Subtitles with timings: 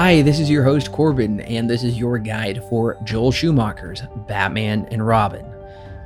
[0.00, 4.86] Hi, this is your host Corbin, and this is your guide for Joel Schumacher's Batman
[4.92, 5.44] and Robin.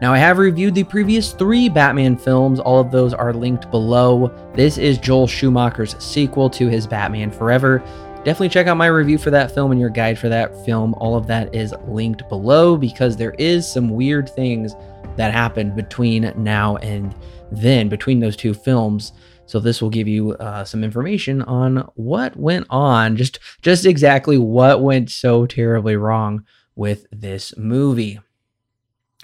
[0.01, 4.33] Now, I have reviewed the previous three Batman films, all of those are linked below.
[4.55, 7.80] This is Joel Schumacher's sequel to his Batman Forever.
[8.25, 10.95] Definitely check out my review for that film and your guide for that film.
[10.95, 14.74] All of that is linked below because there is some weird things
[15.16, 17.15] that happened between now and
[17.51, 19.12] then, between those two films.
[19.52, 24.38] So this will give you uh, some information on what went on, just just exactly
[24.38, 28.19] what went so terribly wrong with this movie.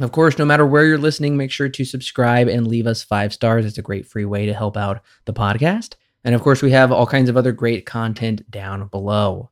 [0.01, 3.33] Of course, no matter where you're listening, make sure to subscribe and leave us five
[3.33, 3.65] stars.
[3.65, 5.95] It's a great free way to help out the podcast.
[6.25, 9.49] And of course, we have all kinds of other great content down below.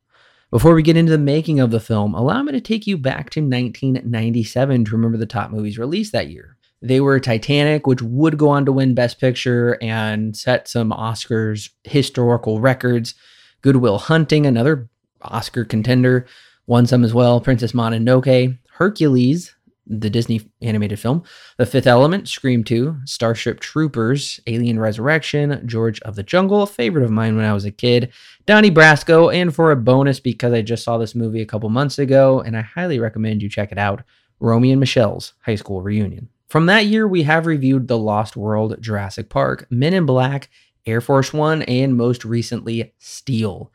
[0.50, 3.30] Before we get into the making of the film, allow me to take you back
[3.30, 6.55] to 1997 to remember the top movies released that year.
[6.82, 11.70] They were Titanic, which would go on to win Best Picture and set some Oscars
[11.84, 13.14] historical records.
[13.62, 14.88] Good Will Hunting, another
[15.22, 16.26] Oscar contender,
[16.66, 17.40] won some as well.
[17.40, 19.54] Princess Mononoke, Hercules,
[19.86, 21.22] the Disney animated film,
[21.58, 27.04] The Fifth Element, Scream 2, Starship Troopers, Alien Resurrection, George of the Jungle, a favorite
[27.04, 28.12] of mine when I was a kid,
[28.46, 31.98] Donnie Brasco, and for a bonus because I just saw this movie a couple months
[31.98, 34.02] ago and I highly recommend you check it out,
[34.40, 36.28] Romy and Michelle's High School Reunion.
[36.48, 40.48] From that year, we have reviewed The Lost World, Jurassic Park, Men in Black,
[40.86, 43.72] Air Force One, and most recently, Steel.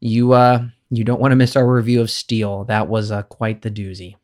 [0.00, 2.64] You uh, you don't want to miss our review of Steel.
[2.64, 4.16] That was uh, quite the doozy.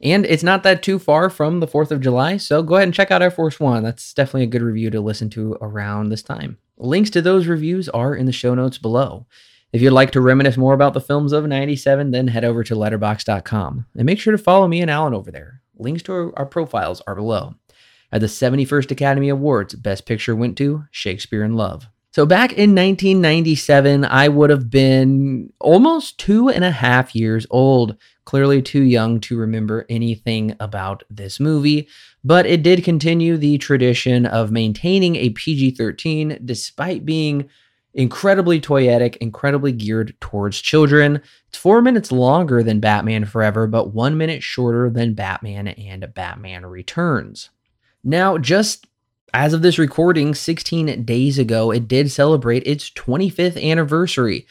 [0.00, 2.94] And it's not that too far from the 4th of July, so go ahead and
[2.94, 3.82] check out Air Force One.
[3.82, 6.58] That's definitely a good review to listen to around this time.
[6.76, 9.26] Links to those reviews are in the show notes below.
[9.72, 12.74] If you'd like to reminisce more about the films of 97, then head over to
[12.74, 15.62] letterboxd.com and make sure to follow me and Alan over there.
[15.78, 17.54] Links to our, profiles are below.
[18.12, 21.88] At the 71st Academy Awards, Best Picture went to Shakespeare in Love.
[22.12, 27.96] So back in 1997, I would have been almost two and a half years old.
[28.24, 31.88] Clearly too young to remember anything about this movie,
[32.22, 37.50] but it did continue the tradition of maintaining a PG 13 despite being
[37.94, 41.22] incredibly toyetic, incredibly geared towards children.
[41.48, 46.66] It's four minutes longer than Batman Forever, but one minute shorter than Batman and Batman
[46.66, 47.50] Returns.
[48.02, 48.86] Now, just
[49.32, 54.46] as of this recording, 16 days ago, it did celebrate its 25th anniversary.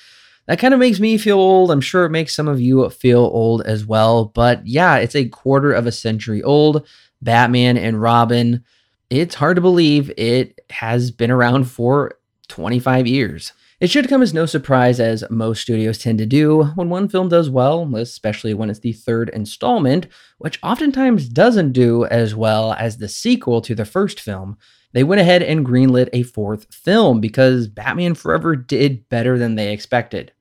[0.47, 1.71] That kind of makes me feel old.
[1.71, 4.25] I'm sure it makes some of you feel old as well.
[4.25, 6.85] But yeah, it's a quarter of a century old.
[7.21, 8.63] Batman and Robin.
[9.09, 12.15] It's hard to believe it has been around for
[12.53, 13.51] 25 years.
[13.79, 17.29] It should come as no surprise, as most studios tend to do, when one film
[17.29, 20.05] does well, especially when it's the third installment,
[20.37, 24.55] which oftentimes doesn't do as well as the sequel to the first film.
[24.91, 29.73] They went ahead and greenlit a fourth film because Batman Forever did better than they
[29.73, 30.31] expected.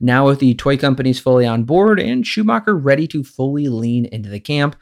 [0.00, 4.28] Now, with the toy companies fully on board and Schumacher ready to fully lean into
[4.28, 4.74] the camp,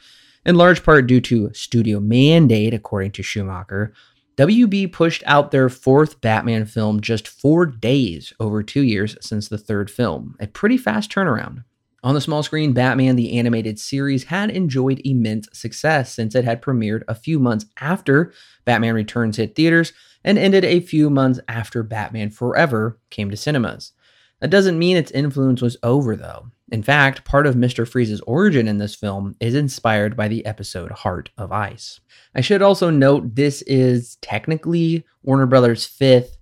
[0.43, 3.93] in large part due to studio mandate, according to Schumacher,
[4.37, 9.57] WB pushed out their fourth Batman film just four days over two years since the
[9.57, 11.63] third film, a pretty fast turnaround.
[12.03, 16.61] On the small screen, Batman the Animated Series had enjoyed immense success since it had
[16.61, 18.33] premiered a few months after
[18.65, 19.93] Batman Returns hit theaters
[20.23, 23.91] and ended a few months after Batman Forever came to cinemas.
[24.39, 26.47] That doesn't mean its influence was over, though.
[26.71, 27.85] In fact, part of Mr.
[27.87, 31.99] Freeze's origin in this film is inspired by the episode Heart of Ice.
[32.33, 36.37] I should also note this is technically Warner Brothers' fifth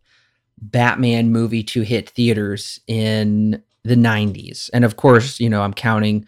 [0.62, 4.69] Batman movie to hit theaters in the 90s.
[4.72, 6.25] And of course, you know, I'm counting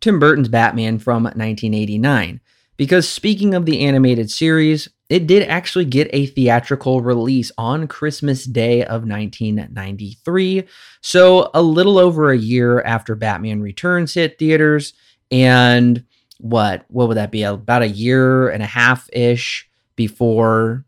[0.00, 2.40] Tim Burton's Batman from 1989.
[2.78, 8.44] Because speaking of the animated series, it did actually get a theatrical release on Christmas
[8.44, 10.64] Day of 1993.
[11.00, 14.94] So, a little over a year after Batman Returns hit theaters.
[15.30, 16.04] And
[16.38, 17.44] what, what would that be?
[17.44, 20.84] About a year and a half ish before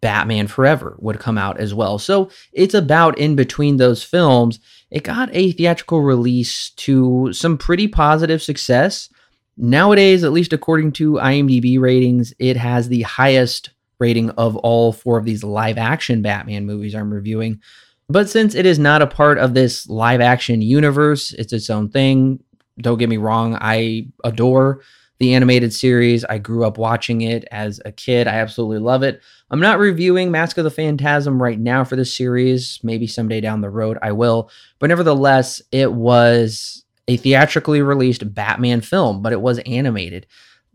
[0.00, 1.98] Batman Forever would come out as well.
[1.98, 4.58] So, it's about in between those films.
[4.90, 9.08] It got a theatrical release to some pretty positive success.
[9.56, 13.70] Nowadays, at least according to IMDb ratings, it has the highest
[14.00, 17.60] rating of all four of these live action Batman movies I'm reviewing.
[18.08, 21.88] But since it is not a part of this live action universe, it's its own
[21.88, 22.42] thing.
[22.78, 24.82] Don't get me wrong, I adore
[25.20, 26.24] the animated series.
[26.24, 28.26] I grew up watching it as a kid.
[28.26, 29.22] I absolutely love it.
[29.50, 32.80] I'm not reviewing Mask of the Phantasm right now for this series.
[32.82, 34.50] Maybe someday down the road I will.
[34.80, 40.26] But nevertheless, it was a theatrically released Batman film, but it was animated.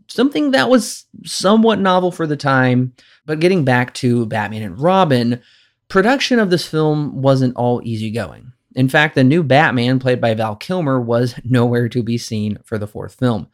[0.08, 2.94] Something that was somewhat novel for the time.
[3.26, 5.40] But getting back to Batman and Robin,
[5.88, 8.52] production of this film wasn't all easygoing.
[8.74, 12.78] In fact, the new Batman, played by Val Kilmer, was nowhere to be seen for
[12.78, 13.48] the fourth film.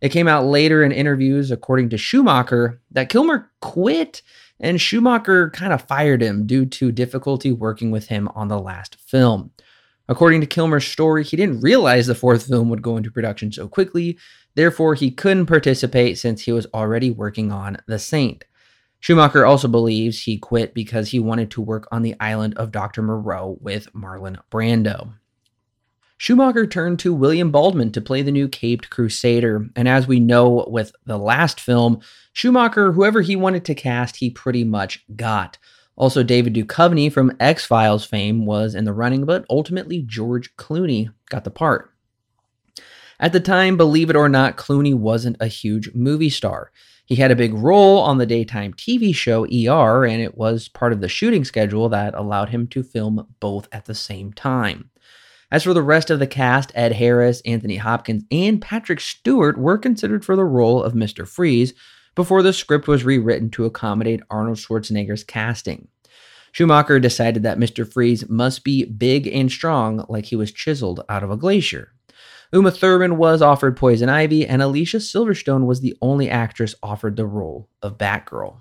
[0.00, 4.22] It came out later in interviews, according to Schumacher, that Kilmer quit
[4.58, 8.96] and Schumacher kind of fired him due to difficulty working with him on the last
[8.96, 9.50] film.
[10.12, 13.66] According to Kilmer's story, he didn't realize the fourth film would go into production so
[13.66, 14.18] quickly,
[14.54, 18.44] therefore, he couldn't participate since he was already working on The Saint.
[19.00, 23.00] Schumacher also believes he quit because he wanted to work on the island of Dr.
[23.00, 25.14] Moreau with Marlon Brando.
[26.18, 30.66] Schumacher turned to William Baldwin to play the new Caped Crusader, and as we know
[30.68, 32.02] with the last film,
[32.34, 35.56] Schumacher, whoever he wanted to cast, he pretty much got.
[35.96, 41.12] Also, David Duchovny from X Files fame was in the running, but ultimately George Clooney
[41.28, 41.92] got the part.
[43.20, 46.72] At the time, believe it or not, Clooney wasn't a huge movie star.
[47.04, 50.92] He had a big role on the daytime TV show ER, and it was part
[50.92, 54.90] of the shooting schedule that allowed him to film both at the same time.
[55.50, 59.76] As for the rest of the cast, Ed Harris, Anthony Hopkins, and Patrick Stewart were
[59.76, 61.28] considered for the role of Mr.
[61.28, 61.74] Freeze
[62.14, 65.88] before the script was rewritten to accommodate Arnold Schwarzenegger's casting.
[66.52, 67.90] Schumacher decided that Mr.
[67.90, 71.92] Freeze must be big and strong like he was chiseled out of a glacier.
[72.52, 77.26] Uma Thurman was offered Poison Ivy, and Alicia Silverstone was the only actress offered the
[77.26, 78.60] role of Batgirl.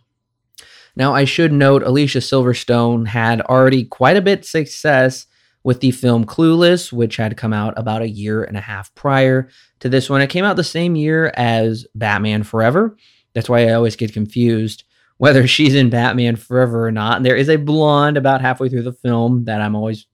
[0.96, 5.26] Now, I should note Alicia Silverstone had already quite a bit success
[5.64, 9.50] with the film Clueless, which had come out about a year and a half prior
[9.80, 10.22] to this one.
[10.22, 12.96] It came out the same year as Batman Forever.
[13.34, 14.84] That's why I always get confused
[15.22, 17.18] whether she's in Batman Forever or not.
[17.18, 20.08] And there is a blonde about halfway through the film that I'm always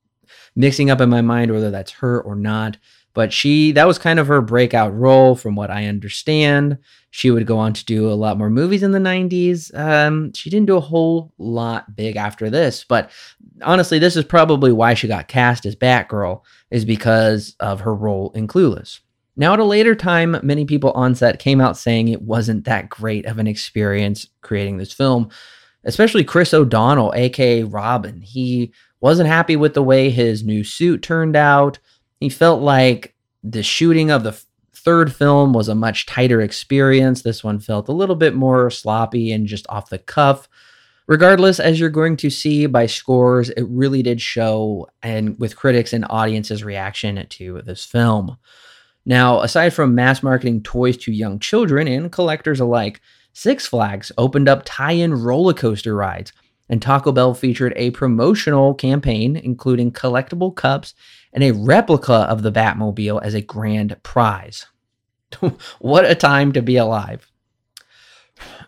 [0.53, 2.77] mixing up in my mind whether that's her or not.
[3.13, 6.77] But she, that was kind of her breakout role, from what I understand.
[7.09, 9.75] She would go on to do a lot more movies in the 90s.
[9.75, 13.09] Um, she didn't do a whole lot big after this, but
[13.63, 18.31] honestly, this is probably why she got cast as Batgirl, is because of her role
[18.35, 18.99] in Clueless.
[19.39, 22.89] Now, at a later time, many people on set came out saying it wasn't that
[22.89, 25.29] great of an experience creating this film,
[25.83, 28.19] especially Chris O'Donnell, aka Robin.
[28.21, 31.77] He wasn't happy with the way his new suit turned out.
[32.19, 33.13] He felt like
[33.43, 34.35] the shooting of the
[34.73, 37.21] third film was a much tighter experience.
[37.21, 40.49] This one felt a little bit more sloppy and just off the cuff.
[41.05, 45.93] Regardless, as you're going to see by scores, it really did show and with critics
[45.93, 48.37] and audiences' reaction to this film.
[49.07, 52.99] Now, aside from mass marketing toys to young children and collectors alike,
[53.31, 56.33] Six Flags opened up tie in roller coaster rides,
[56.67, 60.93] and Taco Bell featured a promotional campaign including collectible cups
[61.31, 64.65] and a replica of the Batmobile as a grand prize.
[65.79, 67.31] what a time to be alive.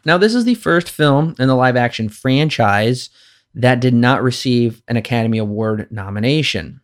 [0.06, 3.10] Now, this is the first film in the live action franchise
[3.56, 6.80] that did not receive an Academy Award nomination.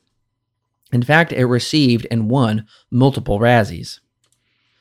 [0.91, 3.99] In fact, it received and won multiple Razzies.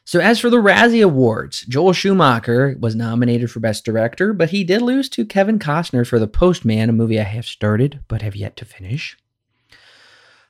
[0.07, 4.63] So, as for the Razzie Awards, Joel Schumacher was nominated for Best Director, but he
[4.63, 8.37] did lose to Kevin Costner for The Postman, a movie I have started but have
[8.37, 9.17] yet to finish.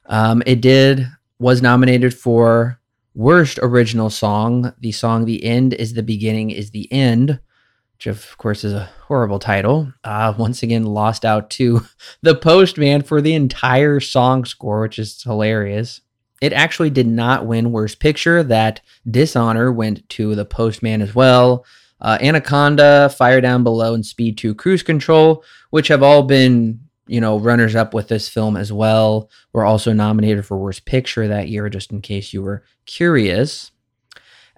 [0.07, 1.07] Um, it did
[1.39, 2.81] was nominated for
[3.15, 4.75] worst original song.
[4.81, 7.39] The song "The End is the Beginning is the End,"
[7.97, 9.93] which of course is a horrible title.
[10.03, 11.83] Uh, once again, lost out to
[12.23, 16.01] "The Postman" for the entire song score, which is hilarious.
[16.41, 18.43] It actually did not win Worst Picture.
[18.43, 21.65] That dishonor went to The Postman as well.
[22.01, 27.21] Uh, Anaconda, Fire Down Below, and Speed 2 Cruise Control, which have all been you
[27.21, 29.31] know, runners up with this film as well.
[29.53, 33.71] Were also nominated for Worst Picture that year, just in case you were curious.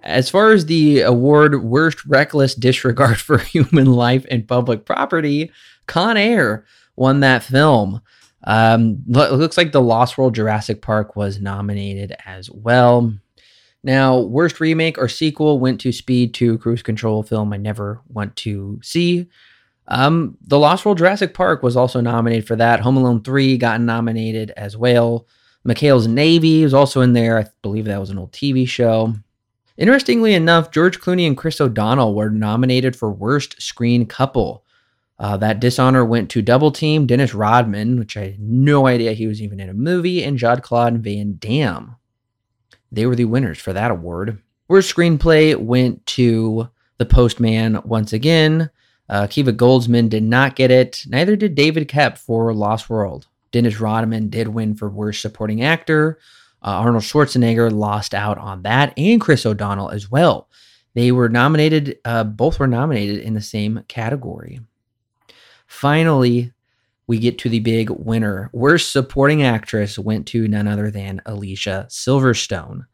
[0.07, 5.51] As far as the award Worst Reckless Disregard for Human Life and Public Property,
[5.85, 8.01] Con Air won that film.
[8.45, 13.13] Um, looks like the Lost World Jurassic Park was nominated as well.
[13.83, 18.35] Now, worst remake or sequel went to Speed 2 Cruise Control film I never want
[18.37, 19.27] to see.
[19.89, 22.79] Um, the Lost World Jurassic Park was also nominated for that.
[22.79, 25.27] Home Alone 3 got nominated as well.
[25.67, 27.37] McHale's Navy was also in there.
[27.37, 29.13] I believe that was an old TV show.
[29.77, 34.63] Interestingly enough, George Clooney and Chris O'Donnell were nominated for Worst Screen Couple.
[35.19, 39.27] Uh, that dishonor went to Double Team, Dennis Rodman, which I had no idea he
[39.27, 41.95] was even in a movie, and Jean-Claude Van Damme.
[42.91, 44.41] They were the winners for that award.
[44.67, 48.69] Worst screenplay went to The Postman once again.
[49.09, 51.05] Uh, Kiva Goldsman did not get it.
[51.07, 53.27] Neither did David Koepp for Lost World.
[53.51, 56.19] Dennis Rodman did win for Worst Supporting Actor.
[56.61, 60.49] Uh, Arnold Schwarzenegger lost out on that, and Chris O'Donnell as well.
[60.93, 64.59] They were nominated, uh, both were nominated in the same category.
[65.67, 66.53] Finally,
[67.05, 68.49] we get to the big winner.
[68.51, 72.85] Worst supporting actress went to none other than Alicia Silverstone.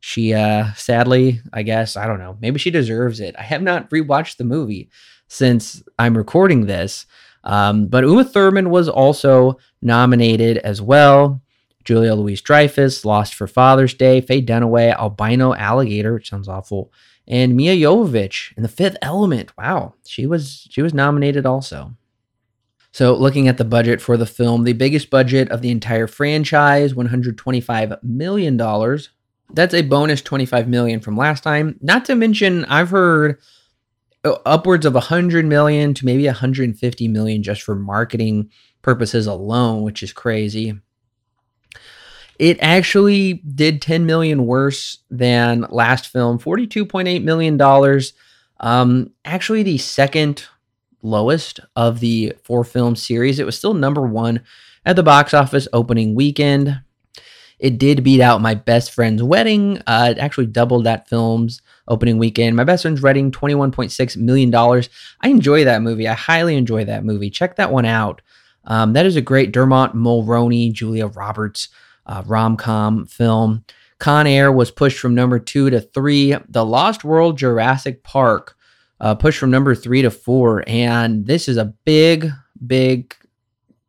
[0.00, 3.36] She, uh, sadly, I guess, I don't know, maybe she deserves it.
[3.38, 4.90] I have not rewatched the movie
[5.28, 7.06] since I'm recording this.
[7.44, 11.40] Um, but Uma Thurman was also nominated as well.
[11.84, 16.92] Julia Louis-Dreyfus, Lost for Father's Day, Faye Dunaway, Albino Alligator, which sounds awful,
[17.26, 19.56] and Mia Jovovich in The Fifth Element.
[19.56, 21.92] Wow, she was she was nominated also.
[22.94, 26.92] So, looking at the budget for the film, the biggest budget of the entire franchise,
[26.92, 28.56] $125 million.
[29.54, 31.78] That's a bonus 25 million from last time.
[31.80, 33.38] Not to mention, I've heard
[34.24, 38.50] uh, upwards of 100 million to maybe 150 million just for marketing
[38.82, 40.78] purposes alone, which is crazy.
[42.38, 48.14] It actually did 10 million worse than last film, 42.8 million dollars.
[48.60, 50.46] Um, actually, the second
[51.02, 53.38] lowest of the four film series.
[53.38, 54.42] It was still number one
[54.86, 56.80] at the box office opening weekend.
[57.58, 59.78] It did beat out My Best Friend's Wedding.
[59.86, 62.56] Uh, it actually doubled that film's opening weekend.
[62.56, 64.52] My Best Friend's Wedding, $21.6 million.
[64.54, 66.08] I enjoy that movie.
[66.08, 67.30] I highly enjoy that movie.
[67.30, 68.20] Check that one out.
[68.64, 71.68] Um, that is a great Dermot Mulroney, Julia Roberts
[72.06, 73.64] uh, rom com film.
[73.98, 76.34] Con Air was pushed from number two to three.
[76.48, 78.56] The Lost World Jurassic Park
[79.00, 80.64] uh, pushed from number three to four.
[80.66, 82.30] And this is a big,
[82.66, 83.14] big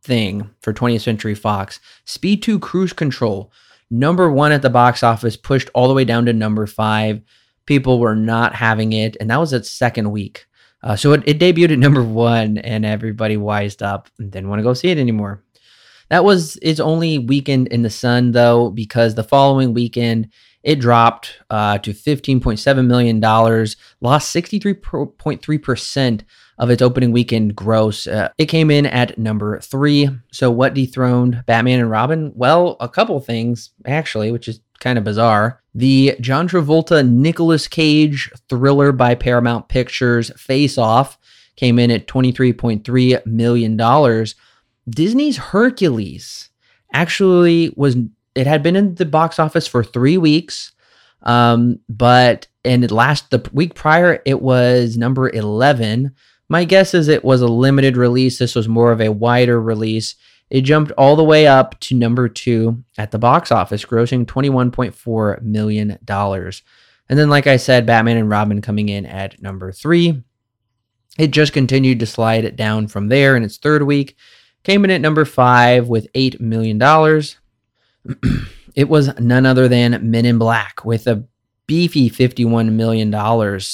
[0.03, 1.79] thing for 20th Century Fox.
[2.05, 3.51] Speed 2 Cruise Control,
[3.89, 7.21] number one at the box office, pushed all the way down to number five.
[7.65, 10.45] People were not having it, and that was its second week.
[10.81, 14.59] Uh, so it, it debuted at number one, and everybody wised up and didn't want
[14.59, 15.43] to go see it anymore.
[16.09, 20.29] That was its only weekend in the sun, though, because the following weekend
[20.63, 26.21] it dropped uh, to $15.7 million, lost 63.3%
[26.57, 28.07] of its opening weekend gross.
[28.07, 30.09] Uh, it came in at number three.
[30.31, 32.31] So, what dethroned Batman and Robin?
[32.35, 35.61] Well, a couple things, actually, which is kind of bizarre.
[35.75, 41.17] The John Travolta Nicolas Cage thriller by Paramount Pictures Face Off
[41.55, 43.77] came in at $23.3 million.
[44.89, 46.49] Disney's Hercules
[46.93, 47.95] actually was
[48.35, 50.71] it had been in the box office for three weeks,
[51.21, 56.13] um, but in last the week prior it was number eleven.
[56.49, 58.37] My guess is it was a limited release.
[58.37, 60.15] This was more of a wider release.
[60.49, 65.41] It jumped all the way up to number two at the box office, grossing $21.4
[65.41, 65.97] million.
[66.07, 70.21] And then, like I said, Batman and Robin coming in at number three.
[71.17, 74.15] It just continued to slide it down from there in its third week.
[74.63, 76.77] Came in at number five with $8 million.
[78.75, 81.25] it was none other than Men in Black with a
[81.67, 83.11] beefy $51 million,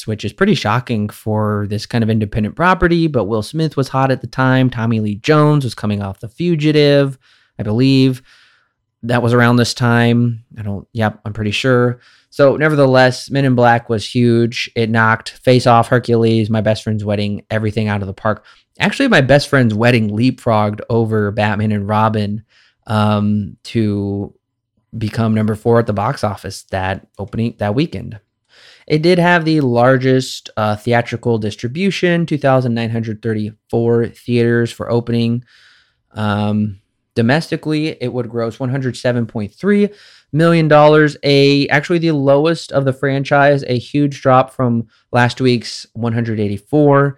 [0.05, 3.07] which is pretty shocking for this kind of independent property.
[3.07, 4.69] But Will Smith was hot at the time.
[4.69, 7.17] Tommy Lee Jones was coming off The Fugitive,
[7.57, 8.21] I believe.
[9.03, 10.43] That was around this time.
[10.57, 11.99] I don't, yep, I'm pretty sure.
[12.31, 14.69] So, nevertheless, Men in Black was huge.
[14.75, 18.45] It knocked Face Off, Hercules, My Best Friend's Wedding, everything out of the park.
[18.79, 22.43] Actually, My Best Friend's Wedding leapfrogged over Batman and Robin
[22.87, 24.33] um, to
[24.97, 28.19] become number four at the box office that opening that weekend.
[28.87, 35.43] It did have the largest uh, theatrical distribution, 2,934 theaters for opening.
[36.11, 36.81] Um,
[37.13, 39.93] domestically, it would gross 107.3
[40.31, 41.17] million dollars.
[41.23, 47.17] A actually the lowest of the franchise, a huge drop from last week's 184.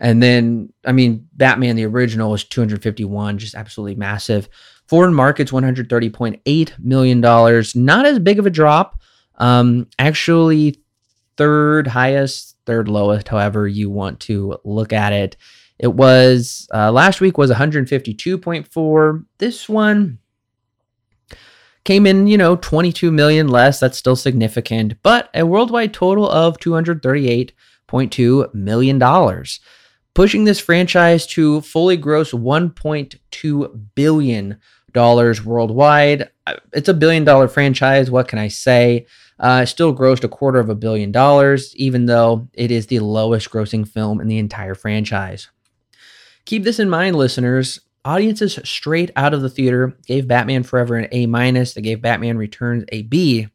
[0.00, 4.48] And then, I mean, Batman the original was 251, just absolutely massive.
[4.86, 7.20] Foreign markets, $130.8 million.
[7.20, 8.98] Not as big of a drop.
[9.36, 10.80] Um, actually,
[11.36, 15.36] third highest, third lowest, however you want to look at it.
[15.78, 19.24] It was uh, last week was 152.4.
[19.38, 20.18] This one
[21.84, 23.80] came in, you know, 22 million less.
[23.80, 29.60] That's still significant, but a worldwide total of 238.2 million dollars,
[30.14, 34.58] pushing this franchise to fully gross 1.2 billion
[34.92, 36.30] dollars worldwide.
[36.46, 38.10] Uh, it's a billion dollar franchise.
[38.10, 39.06] What can I say?
[39.38, 43.50] Uh, still grossed a quarter of a billion dollars, even though it is the lowest
[43.50, 45.48] grossing film in the entire franchise.
[46.44, 47.80] Keep this in mind, listeners.
[48.04, 51.74] Audiences straight out of the theater gave Batman Forever an A minus.
[51.74, 53.48] They gave Batman Returns a B.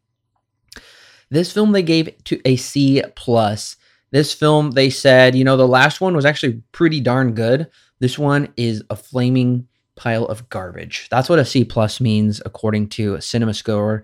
[1.30, 3.76] This film they gave to a C plus.
[4.12, 7.68] This film they said, you know, the last one was actually pretty darn good.
[8.00, 11.08] This one is a flaming pile of garbage.
[11.10, 14.04] That's what a C plus means according to a Cinema Score.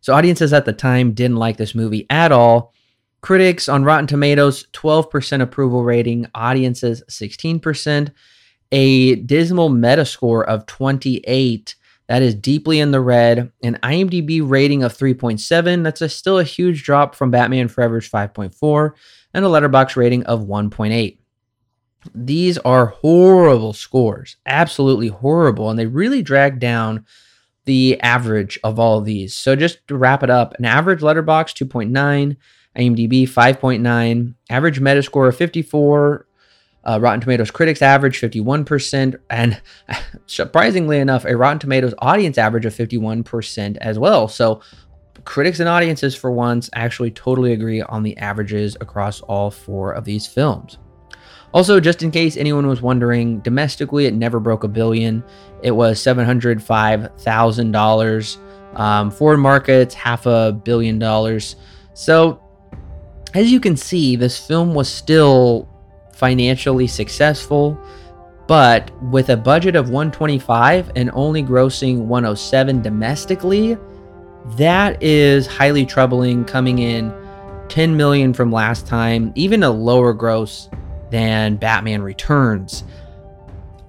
[0.00, 2.72] So audiences at the time didn't like this movie at all.
[3.22, 8.12] Critics on Rotten Tomatoes 12% approval rating, audiences 16%.
[8.72, 11.74] a dismal Metascore of 28.
[12.08, 13.52] That is deeply in the red.
[13.62, 15.84] An IMDb rating of 3.7.
[15.84, 18.92] That's a, still a huge drop from Batman Forever's 5.4,
[19.34, 21.18] and a Letterboxd rating of 1.8.
[22.14, 27.04] These are horrible scores, absolutely horrible, and they really drag down
[27.66, 29.34] the average of all of these.
[29.34, 32.36] So just to wrap it up, an average Letterboxd 2.9,
[32.76, 36.26] IMDb 5.9, average Metascore of 54,
[36.82, 39.60] uh, Rotten Tomatoes critics average 51%, and
[40.26, 44.28] surprisingly enough, a Rotten Tomatoes audience average of 51% as well.
[44.28, 44.62] So
[45.24, 50.04] critics and audiences, for once, actually totally agree on the averages across all four of
[50.04, 50.78] these films.
[51.52, 55.24] Also, just in case anyone was wondering, domestically it never broke a billion.
[55.62, 58.78] It was $705,000.
[58.78, 61.56] Um, foreign markets, half a billion dollars.
[61.94, 62.40] So,
[63.34, 65.68] as you can see, this film was still
[66.12, 67.76] financially successful,
[68.46, 73.76] but with a budget of 125 and only grossing 107 domestically,
[74.56, 77.12] that is highly troubling coming in
[77.68, 80.68] 10 million from last time, even a lower gross
[81.10, 82.84] than Batman Returns,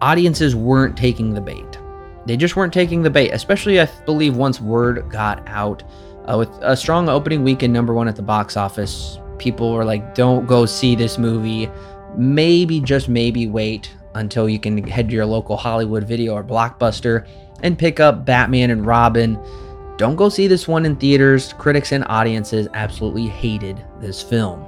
[0.02, 1.78] audiences weren't taking the bait.
[2.26, 5.84] They just weren't taking the bait, especially, I believe, once word got out.
[6.26, 10.14] Uh, with a strong opening weekend, number one at the box office, people were like,
[10.14, 11.70] don't go see this movie.
[12.16, 17.26] Maybe, just maybe, wait until you can head to your local Hollywood video or blockbuster
[17.64, 19.40] and pick up Batman and Robin.
[20.02, 21.54] Don't go see this one in theaters.
[21.60, 24.66] Critics and audiences absolutely hated this film.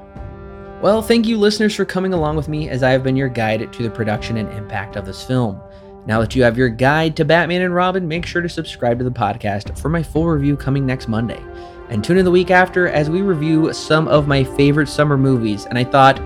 [0.79, 3.73] Well, thank you, listeners, for coming along with me as I have been your guide
[3.73, 5.59] to the production and impact of this film.
[6.05, 9.03] Now that you have your guide to Batman and Robin, make sure to subscribe to
[9.03, 11.41] the podcast for my full review coming next Monday.
[11.89, 15.65] And tune in the week after as we review some of my favorite summer movies.
[15.65, 16.19] And I thought,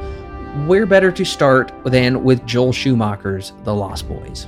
[0.67, 4.47] where better to start than with Joel Schumacher's The Lost Boys?